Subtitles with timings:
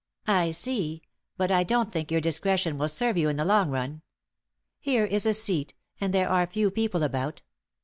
[0.25, 1.03] "I see.
[1.37, 4.01] But I don't think your discretion will serve you in the long run.
[4.79, 7.43] Here is a seat, and there are few people about.